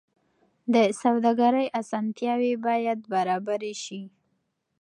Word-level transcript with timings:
د 0.73 0.75
سوداګرۍ 1.01 1.67
اسانتیاوې 1.81 2.53
باید 2.65 2.99
برابرې 3.13 3.73
شي. 3.83 4.01